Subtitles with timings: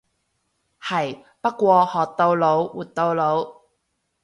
[0.81, 3.45] 係，不過學到老活到老。